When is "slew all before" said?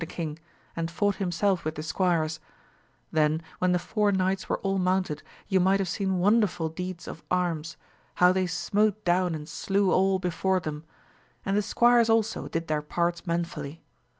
9.47-10.59